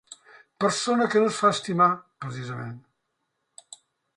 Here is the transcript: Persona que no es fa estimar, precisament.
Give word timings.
Persona 0.63 1.05
que 1.11 1.21
no 1.23 1.27
es 1.33 1.37
fa 1.41 1.51
estimar, 1.57 1.91
precisament. 2.25 2.75